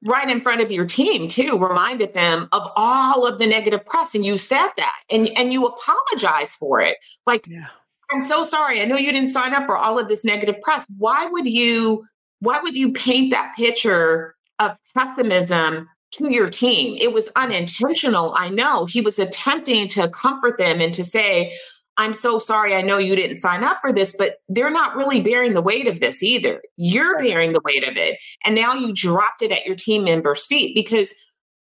right 0.06 0.30
in 0.30 0.42
front 0.42 0.62
of 0.62 0.72
your 0.72 0.86
team 0.86 1.28
too 1.28 1.58
reminded 1.58 2.14
them 2.14 2.48
of 2.52 2.62
all 2.76 3.26
of 3.26 3.40
the 3.40 3.48
negative 3.48 3.84
press 3.88 4.14
and 4.14 4.24
you 4.24 4.38
said 4.38 4.70
that 4.78 5.02
and 5.10 5.30
and 5.36 5.52
you 5.52 5.66
apologize 5.66 6.56
for 6.56 6.80
it 6.80 6.96
like 7.26 7.48
yeah. 7.48 7.66
I'm 8.12 8.22
so 8.22 8.44
sorry. 8.44 8.82
I 8.82 8.86
know 8.86 8.98
you 8.98 9.12
didn't 9.12 9.30
sign 9.30 9.54
up 9.54 9.66
for 9.66 9.78
all 9.78 10.00
of 10.00 10.08
this 10.08 10.26
negative 10.26 10.60
press. 10.62 10.92
Why 10.98 11.28
would 11.28 11.46
you 11.46 12.06
why 12.39 12.60
would 12.62 12.75
you 12.75 12.91
paint 12.91 13.31
that 13.31 13.55
picture 13.55 14.36
of 14.60 14.77
pessimism 14.96 15.88
to 16.13 16.31
your 16.31 16.50
team? 16.50 16.98
It 17.00 17.13
was 17.13 17.29
unintentional. 17.36 18.34
I 18.38 18.50
know. 18.50 18.86
He 18.86 19.01
was 19.01 19.19
attempting 19.19 19.88
to 19.89 20.10
comfort 20.10 20.58
them 20.58 20.81
and 20.81 20.93
to 20.93 21.03
say, 21.03 21.53
I'm 21.98 22.13
so 22.13 22.39
sorry. 22.39 22.75
I 22.75 22.81
know 22.81 22.98
you 22.98 23.13
didn't 23.15 23.36
sign 23.36 23.63
up 23.63 23.79
for 23.81 23.91
this, 23.91 24.15
but 24.17 24.38
they're 24.48 24.69
not 24.69 24.96
really 24.96 25.19
bearing 25.19 25.53
the 25.53 25.62
weight 25.62 25.86
of 25.86 26.00
this 26.00 26.24
either. 26.24 26.62
You're 26.77 27.19
bearing 27.19 27.51
the 27.51 27.62
weight 27.65 27.86
of 27.86 27.98
it. 27.98 28.17
And 28.46 28.55
now 28.55 28.74
you 28.74 28.93
dropped 28.93 29.41
it 29.41 29.51
at 29.51 29.65
your 29.65 29.75
team 29.75 30.05
members' 30.05 30.46
feet 30.46 30.74
because 30.74 31.13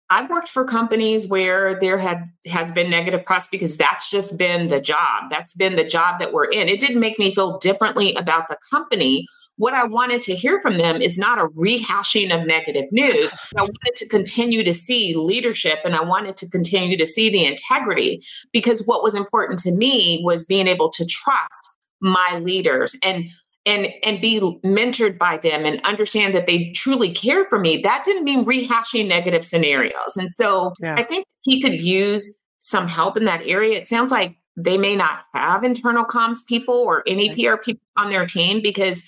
I've 0.10 0.29
worked 0.29 0.48
for 0.48 0.63
companies 0.63 1.27
where 1.27 1.79
there 1.79 1.98
had 1.98 2.29
has 2.48 2.72
been 2.72 2.89
negative 2.89 3.25
press 3.25 3.48
because 3.48 3.75
that's 3.77 4.10
just 4.10 4.38
been 4.38 4.69
the 4.69 4.79
job. 4.79 5.31
That's 5.31 5.53
been 5.55 5.75
the 5.75 5.84
job 5.84 6.19
that 6.19 6.31
we're 6.31 6.46
in. 6.46 6.69
It 6.69 6.79
didn't 6.79 7.00
make 7.00 7.19
me 7.19 7.34
feel 7.34 7.57
differently 7.57 8.13
about 8.15 8.48
the 8.48 8.57
company. 8.69 9.25
What 9.58 9.74
I 9.74 9.86
wanted 9.86 10.22
to 10.22 10.36
hear 10.36 10.62
from 10.62 10.78
them 10.78 11.02
is 11.02 11.18
not 11.18 11.40
a 11.40 11.48
rehashing 11.50 12.34
of 12.34 12.48
negative 12.48 12.86
news. 12.92 13.36
I 13.58 13.62
wanted 13.62 13.96
to 13.96 14.08
continue 14.08 14.64
to 14.64 14.74
see 14.74 15.16
leadership 15.16 15.80
and 15.84 15.96
I 15.96 16.04
wanted 16.04 16.38
to 16.38 16.50
continue 16.50 16.96
to 16.98 17.08
see 17.08 17.30
the 17.30 17.46
integrity 17.46 18.24
because 18.54 18.86
what 18.86 19.04
was 19.04 19.16
important 19.16 19.60
to 19.62 19.72
me 19.72 20.22
was 20.24 20.46
being 20.46 20.68
able 20.68 20.92
to 20.92 21.06
trust 21.06 21.78
my 22.00 22.40
leaders 22.42 22.96
and 23.04 23.26
and 23.66 23.88
and 24.04 24.22
be 24.22 24.40
mentored 24.64 25.18
by 25.18 25.38
them 25.38 25.66
and 25.66 25.82
understand 25.84 26.34
that 26.36 26.48
they 26.48 26.72
truly 26.72 27.12
care 27.12 27.46
for 27.46 27.60
me 27.60 27.78
that 27.78 28.04
didn't 28.04 28.24
mean 28.24 28.46
rehashing 28.46 29.08
negative 29.08 29.44
scenarios 29.44 30.16
and 30.16 30.32
so 30.32 30.74
yeah. 30.80 30.96
i 30.96 31.04
think 31.04 31.26
he 31.42 31.62
could 31.62 31.74
use 31.74 32.38
some 32.60 32.88
help 32.88 33.18
in 33.18 33.26
that 33.26 33.42
area 33.46 33.78
it 33.78 33.88
sounds 33.88 34.12
like 34.12 34.38
they 34.56 34.78
may 34.78 34.96
not 34.96 35.22
have 35.34 35.64
internal 35.64 36.06
comms 36.06 36.46
people 36.48 36.76
or 36.76 37.04
any 37.08 37.30
pr 37.34 37.58
people 37.58 37.82
on 37.98 38.10
their 38.10 38.26
team 38.26 38.62
because 38.62 39.04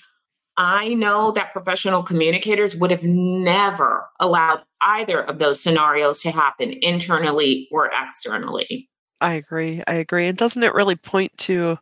i 0.56 0.88
know 0.94 1.30
that 1.30 1.52
professional 1.52 2.02
communicators 2.02 2.76
would 2.76 2.90
have 2.90 3.04
never 3.04 4.06
allowed 4.20 4.62
either 4.82 5.20
of 5.22 5.38
those 5.38 5.62
scenarios 5.62 6.20
to 6.22 6.30
happen 6.30 6.74
internally 6.82 7.68
or 7.70 7.90
externally 8.02 8.88
i 9.20 9.32
agree 9.34 9.82
i 9.86 9.94
agree 9.94 10.26
and 10.26 10.38
doesn't 10.38 10.62
it 10.62 10.74
really 10.74 10.96
point 10.96 11.36
to 11.38 11.70
a 11.70 11.80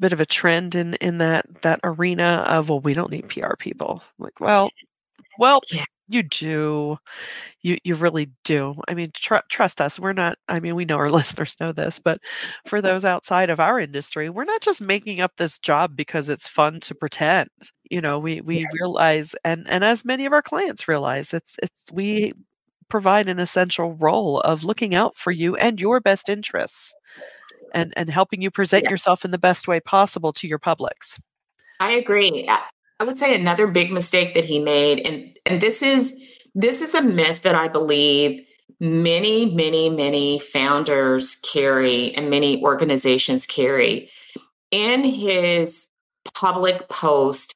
bit 0.00 0.12
of 0.12 0.20
a 0.20 0.26
trend 0.26 0.74
in 0.74 0.94
in 0.94 1.18
that 1.18 1.46
that 1.62 1.80
arena 1.84 2.44
of 2.48 2.68
well 2.68 2.80
we 2.80 2.94
don't 2.94 3.10
need 3.10 3.28
PR 3.28 3.54
people 3.58 4.02
like 4.18 4.40
well 4.40 4.70
well 5.38 5.60
yeah. 5.70 5.84
You 6.08 6.22
do 6.22 6.98
you 7.62 7.78
you 7.84 7.94
really 7.94 8.30
do 8.44 8.74
i 8.88 8.94
mean 8.94 9.10
tr- 9.14 9.36
trust 9.48 9.80
us 9.80 9.98
we're 9.98 10.12
not 10.12 10.36
i 10.48 10.60
mean 10.60 10.74
we 10.74 10.84
know 10.84 10.96
our 10.96 11.10
listeners 11.10 11.56
know 11.60 11.72
this 11.72 11.98
but 11.98 12.18
for 12.66 12.80
those 12.82 13.04
outside 13.04 13.50
of 13.50 13.60
our 13.60 13.78
industry 13.78 14.28
we're 14.28 14.44
not 14.44 14.60
just 14.60 14.80
making 14.80 15.20
up 15.20 15.32
this 15.36 15.58
job 15.58 15.96
because 15.96 16.28
it's 16.28 16.48
fun 16.48 16.80
to 16.80 16.94
pretend 16.94 17.48
you 17.90 18.00
know 18.00 18.18
we 18.18 18.40
we 18.42 18.60
yeah. 18.60 18.66
realize 18.74 19.34
and 19.44 19.68
and 19.68 19.84
as 19.84 20.04
many 20.04 20.26
of 20.26 20.32
our 20.32 20.42
clients 20.42 20.88
realize 20.88 21.32
it's 21.32 21.56
it's 21.62 21.92
we 21.92 22.32
provide 22.88 23.28
an 23.28 23.38
essential 23.38 23.94
role 23.94 24.40
of 24.40 24.64
looking 24.64 24.94
out 24.94 25.16
for 25.16 25.30
you 25.30 25.56
and 25.56 25.80
your 25.80 26.00
best 26.00 26.28
interests 26.28 26.94
and 27.72 27.92
and 27.96 28.08
helping 28.08 28.40
you 28.40 28.50
present 28.50 28.84
yeah. 28.84 28.90
yourself 28.90 29.24
in 29.24 29.30
the 29.30 29.38
best 29.38 29.68
way 29.68 29.80
possible 29.80 30.32
to 30.32 30.48
your 30.48 30.58
publics. 30.58 31.20
I 31.80 31.92
agree. 31.92 32.48
I 33.00 33.04
would 33.04 33.18
say 33.18 33.34
another 33.34 33.66
big 33.66 33.92
mistake 33.92 34.34
that 34.34 34.44
he 34.44 34.58
made 34.58 35.00
and 35.00 35.36
and 35.46 35.60
this 35.60 35.82
is 35.82 36.14
this 36.54 36.80
is 36.80 36.94
a 36.94 37.02
myth 37.02 37.42
that 37.42 37.54
I 37.54 37.68
believe 37.68 38.44
many 38.80 39.52
many 39.54 39.90
many 39.90 40.38
founders 40.38 41.36
carry 41.36 42.14
and 42.14 42.30
many 42.30 42.62
organizations 42.62 43.46
carry 43.46 44.10
in 44.70 45.04
his 45.04 45.88
public 46.34 46.88
post 46.88 47.54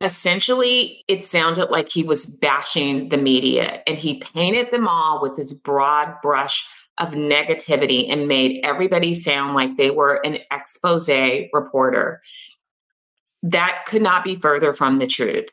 essentially 0.00 1.04
it 1.08 1.24
sounded 1.24 1.70
like 1.70 1.90
he 1.90 2.02
was 2.02 2.26
bashing 2.26 3.10
the 3.10 3.18
media 3.18 3.82
and 3.86 3.98
he 3.98 4.18
painted 4.18 4.70
them 4.70 4.88
all 4.88 5.20
with 5.20 5.36
this 5.36 5.52
broad 5.52 6.14
brush 6.22 6.66
of 7.00 7.14
negativity 7.14 8.06
and 8.10 8.28
made 8.28 8.60
everybody 8.62 9.14
sound 9.14 9.54
like 9.54 9.76
they 9.76 9.90
were 9.90 10.20
an 10.24 10.38
expose 10.50 11.08
reporter. 11.52 12.20
That 13.42 13.84
could 13.86 14.02
not 14.02 14.24
be 14.24 14.36
further 14.36 14.74
from 14.74 14.98
the 14.98 15.06
truth. 15.06 15.48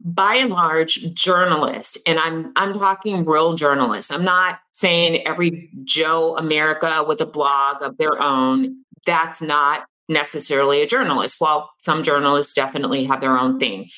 By 0.00 0.34
and 0.34 0.50
large, 0.50 1.14
journalists, 1.14 1.96
and 2.06 2.18
I'm 2.18 2.52
I'm 2.56 2.74
talking 2.74 3.24
real 3.24 3.54
journalists. 3.54 4.10
I'm 4.10 4.24
not 4.24 4.58
saying 4.72 5.26
every 5.26 5.70
Joe 5.84 6.36
America 6.36 7.04
with 7.06 7.20
a 7.20 7.26
blog 7.26 7.80
of 7.80 7.96
their 7.96 8.20
own. 8.20 8.84
That's 9.06 9.40
not 9.40 9.86
necessarily 10.08 10.82
a 10.82 10.86
journalist. 10.86 11.36
While 11.38 11.70
some 11.78 12.02
journalists 12.02 12.52
definitely 12.52 13.04
have 13.04 13.20
their 13.20 13.38
own 13.38 13.58
thing. 13.58 13.88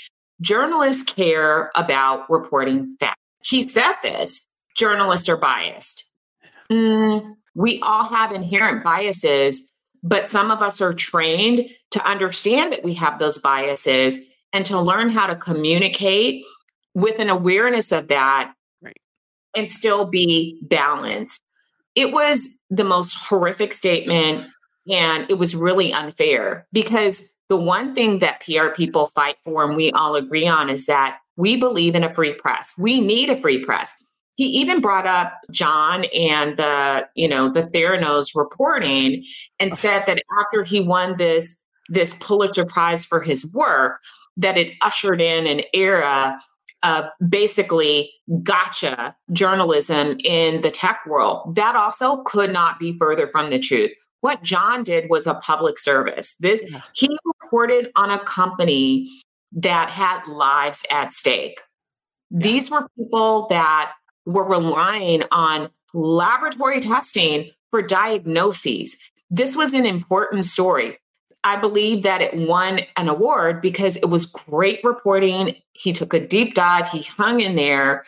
Journalists 0.40 1.02
care 1.02 1.70
about 1.75 2.28
reporting 2.30 2.96
facts. 3.00 3.20
He 3.42 3.66
said 3.66 3.94
this 4.02 4.46
journalists 4.76 5.28
are 5.28 5.37
biased. 5.37 6.12
Mm, 6.70 7.37
we 7.54 7.80
all 7.80 8.04
have 8.04 8.32
inherent 8.32 8.85
biases, 8.85 9.66
but 10.06 10.28
some 10.28 10.52
of 10.52 10.62
us 10.62 10.80
are 10.80 10.92
trained 10.92 11.68
to 11.90 12.08
understand 12.08 12.72
that 12.72 12.84
we 12.84 12.94
have 12.94 13.18
those 13.18 13.38
biases 13.38 14.18
and 14.52 14.64
to 14.64 14.80
learn 14.80 15.08
how 15.08 15.26
to 15.26 15.34
communicate 15.34 16.44
with 16.94 17.18
an 17.18 17.28
awareness 17.28 17.90
of 17.90 18.06
that 18.08 18.54
right. 18.80 18.96
and 19.56 19.70
still 19.70 20.04
be 20.04 20.60
balanced. 20.62 21.40
It 21.96 22.12
was 22.12 22.60
the 22.70 22.84
most 22.84 23.14
horrific 23.14 23.75
statement 23.75 24.46
and 24.88 25.28
it 25.28 25.38
was 25.38 25.56
really 25.56 25.92
unfair 25.92 26.68
because 26.72 27.28
the 27.48 27.56
one 27.56 27.92
thing 27.94 28.20
that 28.20 28.40
PR 28.44 28.68
people 28.68 29.08
fight 29.08 29.36
for 29.42 29.64
and 29.64 29.76
we 29.76 29.90
all 29.90 30.14
agree 30.14 30.46
on 30.46 30.70
is 30.70 30.86
that 30.86 31.18
we 31.36 31.56
believe 31.56 31.96
in 31.96 32.04
a 32.04 32.14
free 32.14 32.32
press. 32.32 32.72
We 32.78 33.00
need 33.00 33.28
a 33.28 33.40
free 33.40 33.64
press 33.64 33.92
he 34.36 34.44
even 34.44 34.80
brought 34.80 35.06
up 35.06 35.32
John 35.50 36.04
and 36.14 36.56
the, 36.56 37.06
you 37.14 37.26
know, 37.26 37.50
the 37.50 37.64
Theranos 37.64 38.34
reporting 38.34 39.24
and 39.58 39.76
said 39.76 40.04
that 40.06 40.22
after 40.40 40.62
he 40.62 40.80
won 40.80 41.16
this 41.16 41.62
this 41.88 42.14
Pulitzer 42.14 42.66
Prize 42.66 43.04
for 43.04 43.20
his 43.20 43.52
work, 43.54 44.00
that 44.36 44.56
it 44.56 44.72
ushered 44.82 45.20
in 45.20 45.46
an 45.46 45.62
era 45.72 46.38
of 46.82 47.04
basically 47.28 48.12
gotcha 48.42 49.14
journalism 49.32 50.16
in 50.24 50.60
the 50.60 50.70
tech 50.70 51.00
world. 51.06 51.54
That 51.54 51.76
also 51.76 52.22
could 52.22 52.52
not 52.52 52.78
be 52.78 52.96
further 52.98 53.28
from 53.28 53.50
the 53.50 53.58
truth. 53.58 53.92
What 54.20 54.42
John 54.42 54.82
did 54.82 55.08
was 55.08 55.26
a 55.26 55.34
public 55.34 55.78
service. 55.78 56.34
This 56.40 56.62
yeah. 56.66 56.82
he 56.92 57.08
reported 57.40 57.90
on 57.96 58.10
a 58.10 58.18
company 58.18 59.10
that 59.52 59.88
had 59.90 60.26
lives 60.26 60.84
at 60.90 61.12
stake. 61.12 61.60
Yeah. 62.30 62.42
These 62.42 62.70
were 62.70 62.88
people 62.98 63.46
that 63.48 63.92
were 64.26 64.45
relying 64.45 65.23
on 65.33 65.71
laboratory 65.95 66.80
testing 66.80 67.50
for 67.71 67.80
diagnoses. 67.80 68.97
This 69.30 69.56
was 69.56 69.73
an 69.73 69.87
important 69.87 70.45
story. 70.45 70.99
I 71.45 71.56
believe 71.56 72.02
that 72.02 72.21
it 72.21 72.37
won 72.37 72.80
an 72.97 73.09
award 73.09 73.62
because 73.62 73.97
it 73.97 74.06
was 74.06 74.26
great 74.26 74.80
reporting. 74.83 75.54
He 75.73 75.92
took 75.92 76.12
a 76.12 76.18
deep 76.18 76.54
dive, 76.54 76.88
he 76.90 77.02
hung 77.02 77.40
in 77.40 77.54
there. 77.54 78.04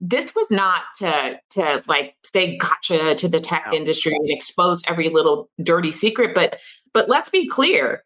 This 0.00 0.34
was 0.34 0.46
not 0.50 0.82
to 0.98 1.38
to 1.50 1.82
like 1.86 2.16
say 2.24 2.56
gotcha 2.56 3.14
to 3.14 3.28
the 3.28 3.38
tech 3.38 3.68
industry 3.72 4.14
and 4.14 4.30
expose 4.30 4.82
every 4.88 5.08
little 5.08 5.50
dirty 5.62 5.92
secret, 5.92 6.34
but 6.34 6.58
but 6.92 7.08
let's 7.08 7.28
be 7.28 7.46
clear. 7.46 8.02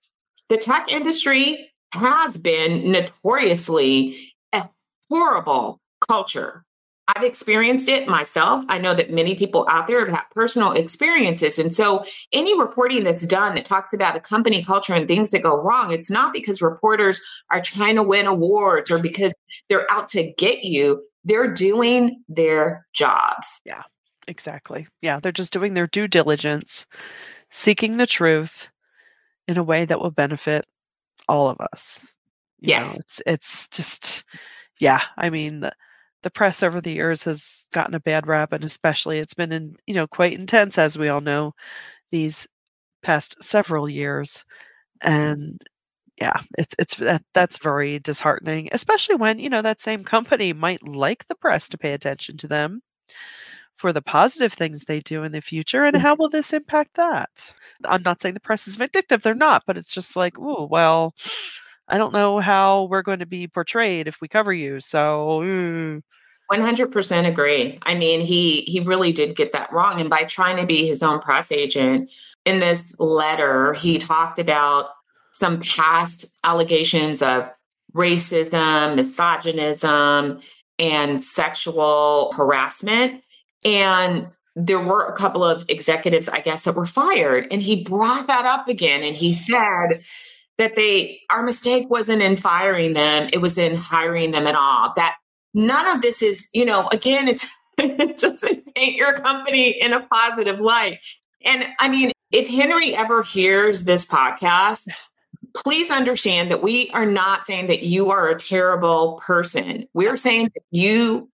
The 0.49 0.59
tech 0.59 0.92
industry 0.92 1.71
has 1.92 2.37
been 2.37 2.90
notoriously 2.90 4.35
a 4.52 4.68
horrible 5.09 5.78
culture 6.06 6.64
I've 7.08 7.25
experienced 7.25 7.88
it 7.88 8.08
myself. 8.08 8.64
I 8.68 8.78
know 8.78 8.94
that 8.94 9.12
many 9.12 9.34
people 9.34 9.66
out 9.68 9.87
there 9.87 10.00
have 10.00 10.08
had 10.08 10.25
personal 10.30 10.73
experiences. 10.73 11.58
And 11.58 11.73
so, 11.73 12.04
any 12.32 12.58
reporting 12.58 13.04
that's 13.04 13.26
done 13.26 13.54
that 13.56 13.66
talks 13.66 13.92
about 13.92 14.16
a 14.16 14.20
company 14.20 14.62
culture 14.62 14.94
and 14.94 15.06
things 15.06 15.30
that 15.30 15.42
go 15.42 15.56
wrong, 15.56 15.92
it's 15.92 16.11
not 16.11 16.32
because 16.32 16.62
reporters 16.62 17.20
are 17.50 17.61
trying 17.61 17.96
to 17.96 18.02
win 18.02 18.26
awards 18.26 18.90
or 18.90 18.99
because 18.99 19.34
they're 19.68 19.90
out 19.90 20.08
to 20.11 20.32
get 20.38 20.64
you. 20.64 21.02
They're 21.25 21.52
doing 21.52 22.23
their 22.28 22.87
jobs. 22.94 23.61
Yeah, 23.64 23.82
exactly. 24.26 24.87
Yeah, 25.02 25.20
they're 25.20 25.32
just 25.32 25.52
doing 25.52 25.75
their 25.75 25.87
due 25.87 26.08
diligence, 26.08 26.87
seeking 27.50 27.99
the 27.99 28.06
truth 28.06 28.68
in 29.46 29.58
a 29.58 29.62
way 29.62 29.84
that 29.84 30.00
will 30.00 30.11
benefit 30.11 30.66
all 31.28 31.49
of 31.49 31.61
us. 31.61 32.06
You 32.61 32.70
yes. 32.70 32.92
Know, 32.92 32.96
it's, 33.00 33.23
it's 33.26 33.68
just, 33.68 34.25
yeah, 34.80 35.02
I 35.18 35.28
mean, 35.28 35.61
the, 35.61 35.73
the 36.24 36.30
press 36.30 36.62
over 36.62 36.80
the 36.80 36.94
years 36.94 37.22
has 37.24 37.66
gotten 37.72 37.94
a 37.94 38.00
bad 38.00 38.26
rap 38.26 38.52
and 38.52 38.64
especially 38.64 39.18
it's 39.18 39.34
been 39.34 39.52
in 39.52 39.76
you 39.86 39.94
know 39.94 40.06
quite 40.06 40.32
intense 40.32 40.78
as 40.78 40.98
we 40.98 41.08
all 41.08 41.20
know 41.20 41.52
these 42.10 42.48
past 43.02 43.40
several 43.42 43.88
years. 43.88 44.44
Mm-hmm. 45.04 45.12
And 45.12 45.60
yeah 46.20 46.40
it's 46.58 46.74
it's 46.78 46.96
that, 46.96 47.22
that's 47.34 47.58
very 47.58 47.98
disheartening 47.98 48.68
especially 48.70 49.16
when 49.16 49.38
you 49.40 49.50
know 49.50 49.62
that 49.62 49.80
same 49.80 50.04
company 50.04 50.52
might 50.52 50.80
like 50.86 51.26
the 51.26 51.34
press 51.34 51.68
to 51.68 51.76
pay 51.76 51.92
attention 51.92 52.36
to 52.36 52.46
them 52.46 52.80
for 53.76 53.92
the 53.92 54.00
positive 54.02 54.52
things 54.52 54.84
they 54.84 55.00
do 55.00 55.24
in 55.24 55.32
the 55.32 55.40
future 55.40 55.84
and 55.84 55.96
mm-hmm. 55.96 56.02
how 56.04 56.14
will 56.14 56.30
this 56.30 56.52
impact 56.52 56.94
that? 56.94 57.52
I'm 57.84 58.02
not 58.02 58.20
saying 58.20 58.34
the 58.34 58.40
press 58.40 58.68
is 58.68 58.76
vindictive 58.76 59.22
they're 59.22 59.34
not 59.34 59.64
but 59.66 59.76
it's 59.76 59.92
just 59.92 60.16
like 60.16 60.34
oh 60.38 60.68
well 60.70 61.14
I 61.88 61.98
don't 61.98 62.12
know 62.12 62.38
how 62.38 62.84
we're 62.84 63.02
going 63.02 63.18
to 63.18 63.26
be 63.26 63.46
portrayed 63.46 64.08
if 64.08 64.20
we 64.20 64.28
cover 64.28 64.52
you. 64.52 64.80
So, 64.80 65.40
mm. 65.42 66.02
100% 66.50 67.26
agree. 67.26 67.78
I 67.82 67.94
mean, 67.94 68.20
he 68.20 68.62
he 68.62 68.80
really 68.80 69.12
did 69.12 69.34
get 69.34 69.52
that 69.52 69.72
wrong 69.72 70.00
and 70.00 70.10
by 70.10 70.24
trying 70.24 70.56
to 70.58 70.66
be 70.66 70.86
his 70.86 71.02
own 71.02 71.20
press 71.20 71.50
agent 71.50 72.10
in 72.44 72.58
this 72.58 72.94
letter, 72.98 73.72
he 73.72 73.98
talked 73.98 74.38
about 74.38 74.90
some 75.32 75.60
past 75.60 76.26
allegations 76.44 77.22
of 77.22 77.50
racism, 77.94 78.96
misogynism, 78.96 80.40
and 80.78 81.24
sexual 81.24 82.32
harassment 82.36 83.22
and 83.64 84.28
there 84.56 84.80
were 84.80 85.06
a 85.06 85.16
couple 85.16 85.42
of 85.44 85.64
executives, 85.68 86.28
I 86.28 86.40
guess, 86.40 86.62
that 86.62 86.76
were 86.76 86.86
fired. 86.86 87.48
And 87.50 87.60
he 87.60 87.82
brought 87.82 88.26
that 88.28 88.44
up 88.44 88.68
again. 88.68 89.02
And 89.02 89.16
he 89.16 89.32
said 89.32 90.04
that 90.58 90.76
they 90.76 91.20
our 91.30 91.42
mistake 91.42 91.88
wasn't 91.90 92.23
in 92.23 92.37
firing 92.37 92.92
them 92.92 93.28
it 93.32 93.38
was 93.38 93.58
in 93.58 93.75
hiring 93.75 94.30
them 94.30 94.46
at 94.46 94.54
all 94.54 94.92
that 94.96 95.16
none 95.52 95.87
of 95.88 96.02
this 96.02 96.23
is 96.23 96.49
you 96.52 96.64
know 96.64 96.88
again 96.92 97.28
it's 97.28 97.46
it 97.78 98.18
doesn't 98.18 98.75
paint 98.75 98.96
your 98.96 99.14
company 99.14 99.70
in 99.70 99.92
a 99.92 100.00
positive 100.06 100.61
light 100.61 100.99
and 101.44 101.66
i 101.80 101.88
mean 101.88 102.12
if 102.30 102.49
henry 102.49 102.94
ever 102.94 103.23
hears 103.23 103.84
this 103.84 104.06
podcast 104.06 104.87
please 105.54 105.90
understand 105.90 106.50
that 106.50 106.62
we 106.62 106.90
are 106.90 107.06
not 107.06 107.46
saying 107.46 107.68
that 107.68 107.84
you 107.84 108.11
are 108.11 108.28
a 108.28 108.34
terrible 108.34 109.20
person. 109.25 109.87
We're 109.94 110.16
saying 110.16 110.50
that 110.54 110.64
you 110.70 111.30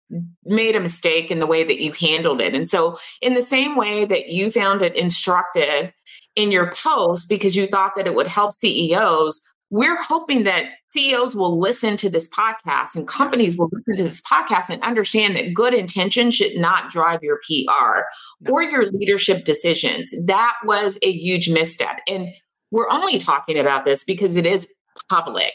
made 0.44 0.74
a 0.74 0.80
mistake 0.80 1.30
in 1.30 1.38
the 1.38 1.46
way 1.46 1.64
that 1.64 1.80
you 1.80 1.92
handled 1.92 2.40
it. 2.40 2.54
And 2.54 2.68
so, 2.68 2.98
in 3.22 3.34
the 3.34 3.42
same 3.42 3.76
way 3.76 4.04
that 4.04 4.28
you 4.28 4.50
found 4.50 4.82
it 4.82 4.96
instructive 4.96 5.92
in 6.38 6.52
your 6.52 6.70
post 6.70 7.28
because 7.28 7.56
you 7.56 7.66
thought 7.66 7.92
that 7.96 8.06
it 8.06 8.14
would 8.14 8.28
help 8.28 8.52
CEOs, 8.52 9.40
we're 9.70 10.00
hoping 10.00 10.44
that 10.44 10.66
CEOs 10.92 11.34
will 11.34 11.58
listen 11.58 11.96
to 11.96 12.08
this 12.08 12.30
podcast 12.30 12.94
and 12.94 13.08
companies 13.08 13.58
will 13.58 13.68
listen 13.72 13.96
to 13.96 14.02
this 14.04 14.22
podcast 14.22 14.70
and 14.70 14.80
understand 14.82 15.34
that 15.34 15.52
good 15.52 15.74
intention 15.74 16.30
should 16.30 16.56
not 16.56 16.90
drive 16.90 17.24
your 17.24 17.40
PR 17.44 18.02
or 18.48 18.62
your 18.62 18.90
leadership 18.92 19.44
decisions. 19.44 20.14
That 20.26 20.54
was 20.64 20.96
a 21.02 21.10
huge 21.10 21.50
misstep. 21.50 22.00
And 22.06 22.28
we're 22.70 22.88
only 22.88 23.18
talking 23.18 23.58
about 23.58 23.84
this 23.84 24.04
because 24.04 24.36
it 24.36 24.46
is 24.46 24.68
public. 25.08 25.52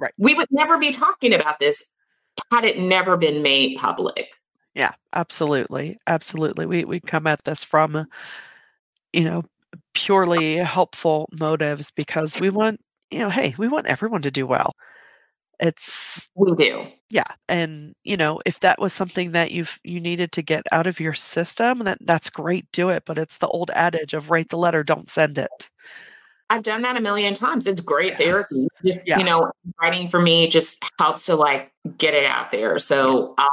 Right. 0.00 0.12
We 0.18 0.34
would 0.34 0.48
never 0.50 0.78
be 0.78 0.90
talking 0.90 1.32
about 1.32 1.60
this 1.60 1.82
had 2.50 2.64
it 2.64 2.80
never 2.80 3.16
been 3.16 3.40
made 3.40 3.78
public. 3.78 4.34
Yeah, 4.74 4.90
absolutely. 5.12 5.98
Absolutely. 6.08 6.66
We 6.66 6.84
we 6.84 6.98
come 6.98 7.28
at 7.28 7.44
this 7.44 7.62
from 7.62 8.06
you 9.12 9.22
know 9.22 9.44
purely 9.94 10.56
helpful 10.56 11.28
motives 11.32 11.90
because 11.90 12.40
we 12.40 12.50
want 12.50 12.80
you 13.10 13.20
know, 13.20 13.30
hey, 13.30 13.54
we 13.58 13.68
want 13.68 13.86
everyone 13.86 14.22
to 14.22 14.30
do 14.30 14.46
well. 14.46 14.74
It's 15.60 16.30
we 16.34 16.54
do. 16.56 16.86
Yeah. 17.10 17.30
And 17.48 17.94
you 18.02 18.16
know, 18.16 18.40
if 18.44 18.58
that 18.60 18.80
was 18.80 18.92
something 18.92 19.32
that 19.32 19.52
you've 19.52 19.78
you 19.84 20.00
needed 20.00 20.32
to 20.32 20.42
get 20.42 20.64
out 20.72 20.88
of 20.88 20.98
your 20.98 21.14
system, 21.14 21.84
that 21.84 21.98
that's 22.00 22.28
great, 22.28 22.66
do 22.72 22.90
it. 22.90 23.04
But 23.06 23.18
it's 23.18 23.38
the 23.38 23.46
old 23.46 23.70
adage 23.72 24.14
of 24.14 24.30
write 24.30 24.48
the 24.48 24.58
letter, 24.58 24.82
don't 24.82 25.08
send 25.08 25.38
it. 25.38 25.70
I've 26.50 26.64
done 26.64 26.82
that 26.82 26.96
a 26.96 27.00
million 27.00 27.34
times. 27.34 27.66
It's 27.66 27.80
great 27.80 28.12
yeah. 28.12 28.18
therapy. 28.18 28.68
Just 28.84 29.06
yeah. 29.06 29.18
you 29.18 29.24
know, 29.24 29.52
writing 29.80 30.08
for 30.08 30.20
me 30.20 30.48
just 30.48 30.82
helps 30.98 31.26
to 31.26 31.36
like 31.36 31.72
get 31.96 32.14
it 32.14 32.24
out 32.24 32.50
there. 32.50 32.78
So 32.80 33.34
yeah. 33.38 33.46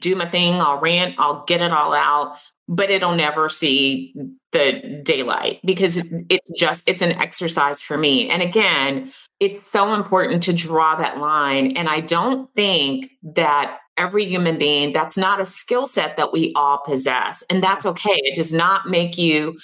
Do 0.00 0.14
my 0.14 0.28
thing, 0.28 0.60
I'll 0.60 0.80
rant, 0.80 1.14
I'll 1.18 1.44
get 1.44 1.60
it 1.62 1.72
all 1.72 1.94
out 1.94 2.36
but 2.72 2.88
it'll 2.88 3.16
never 3.16 3.48
see 3.48 4.14
the 4.52 5.00
daylight 5.02 5.58
because 5.64 6.00
it's 6.28 6.46
just 6.56 6.84
it's 6.86 7.02
an 7.02 7.10
exercise 7.12 7.82
for 7.82 7.98
me. 7.98 8.30
And 8.30 8.42
again 8.42 9.12
it's 9.40 9.66
so 9.66 9.94
important 9.94 10.42
to 10.44 10.52
draw 10.52 10.94
that 10.94 11.18
line 11.18 11.76
and 11.76 11.88
i 11.88 11.98
don't 11.98 12.48
think 12.54 13.10
that 13.22 13.78
every 13.96 14.24
human 14.24 14.58
being 14.58 14.92
that's 14.92 15.16
not 15.16 15.40
a 15.40 15.46
skill 15.46 15.86
set 15.86 16.16
that 16.16 16.32
we 16.32 16.52
all 16.54 16.78
possess 16.84 17.42
and 17.50 17.62
that's 17.62 17.84
okay. 17.84 18.14
It 18.14 18.36
does 18.36 18.52
not 18.52 18.88
make 18.88 19.18
you 19.18 19.58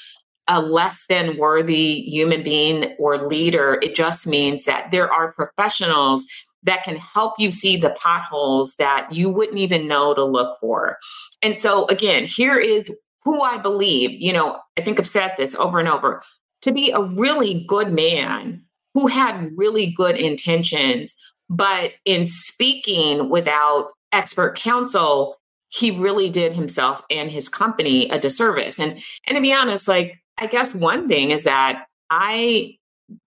a 0.49 0.61
less 0.61 1.07
than 1.09 1.37
worthy 1.39 2.03
human 2.03 2.43
being 2.43 2.95
or 2.99 3.19
leader. 3.19 3.79
It 3.83 3.95
just 3.95 4.27
means 4.27 4.65
that 4.65 4.91
there 4.93 5.13
are 5.13 5.33
professionals 5.33 6.27
that 6.67 6.85
can 6.85 6.97
help 6.97 7.35
you 7.39 7.51
see 7.51 7.77
the 7.77 7.91
potholes 7.91 8.75
that 8.77 9.11
you 9.11 9.31
wouldn't 9.31 9.59
even 9.59 9.89
know 9.89 10.13
to 10.15 10.25
look 10.25 10.59
for. 10.61 10.99
And 11.43 11.59
so, 11.59 11.87
again, 11.87 12.25
here 12.25 12.59
is 12.59 12.93
who 13.25 13.41
I 13.41 13.57
believe, 13.57 14.11
you 14.13 14.33
know, 14.33 14.61
I 14.77 14.83
think 14.83 15.01
I've 15.01 15.09
said 15.09 15.35
this 15.37 15.55
over 15.55 15.79
and 15.79 15.89
over 15.89 16.23
to 16.63 16.73
be 16.73 16.91
a 16.91 17.01
really 17.01 17.65
good 17.67 17.93
man 17.93 18.63
who 18.95 19.07
had 19.07 19.51
really 19.57 19.87
good 19.87 20.17
intentions, 20.17 21.15
but 21.49 21.93
in 22.05 22.27
speaking 22.27 23.29
without 23.31 23.91
expert 24.13 24.57
counsel, 24.57 25.37
he 25.69 25.91
really 25.91 26.29
did 26.29 26.53
himself 26.53 27.03
and 27.11 27.31
his 27.31 27.49
company 27.49 28.09
a 28.09 28.19
disservice. 28.19 28.79
And 28.79 29.01
and 29.27 29.37
to 29.37 29.43
be 29.43 29.53
honest, 29.53 29.89
like 29.89 30.21
I 30.39 30.47
guess 30.47 30.75
one 30.75 31.09
thing 31.09 31.31
is 31.31 31.45
that 31.45 31.87
I 32.11 32.77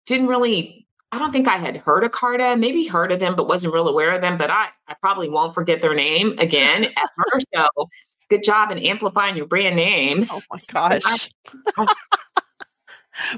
didn't 0.07 0.29
really 0.29 0.87
I 1.11 1.19
don't 1.19 1.33
think 1.33 1.49
I 1.49 1.57
had 1.57 1.77
heard 1.79 2.05
of 2.05 2.13
Carta, 2.13 2.57
maybe 2.57 2.87
heard 2.87 3.13
of 3.13 3.19
them, 3.19 3.35
but 3.35 3.49
wasn't 3.49 3.73
real 3.73 3.89
aware 3.89 4.13
of 4.13 4.21
them. 4.21 4.37
But 4.37 4.51
I, 4.51 4.69
I 4.89 4.95
probably 5.01 5.31
won't 5.31 5.55
forget 5.55 5.81
their 5.81 5.95
name 5.95 6.35
again 6.39 6.85
ever. 6.97 7.41
So 7.55 7.89
good 8.29 8.45
job 8.45 8.71
in 8.71 8.79
amplifying 8.79 9.37
your 9.37 9.47
brand 9.47 9.77
name. 9.77 10.27
Oh 10.31 10.43
my 10.51 10.59
gosh. 11.01 11.31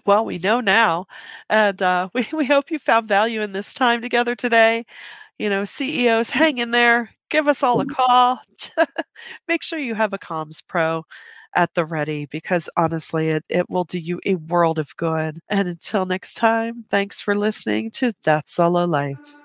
well, 0.06 0.24
we 0.24 0.38
know 0.38 0.61
now. 0.61 1.06
And 1.48 1.80
uh, 1.80 2.09
we, 2.12 2.26
we 2.33 2.44
hope 2.44 2.70
you 2.70 2.78
found 2.78 3.06
value 3.06 3.40
in 3.40 3.52
this 3.52 3.72
time 3.72 4.02
together 4.02 4.35
today. 4.35 4.85
You 5.38 5.48
know, 5.48 5.64
CEOs, 5.64 6.28
hang 6.28 6.59
in 6.59 6.72
there. 6.72 7.11
Give 7.30 7.46
us 7.46 7.62
all 7.62 7.80
a 7.80 7.85
mm-hmm. 7.85 7.94
call. 7.94 8.40
Make 9.48 9.62
sure 9.62 9.78
you 9.78 9.94
have 9.94 10.12
a 10.12 10.18
comms 10.18 10.61
pro 10.66 11.04
at 11.55 11.75
the 11.75 11.85
ready 11.85 12.27
because 12.27 12.69
honestly, 12.77 13.29
it, 13.31 13.45
it 13.49 13.69
will 13.71 13.85
do 13.85 13.99
you 13.99 14.21
a 14.27 14.37
world 14.37 14.79
of 14.79 14.97
good. 14.97 15.41
And 15.49 15.69
until 15.69 16.07
next 16.07 16.35
time, 16.35 16.85
thanks 16.91 17.21
for 17.21 17.35
listening 17.35 17.91
to 17.93 18.13
That 18.25 18.49
Solo 18.49 18.85
Life. 18.87 19.43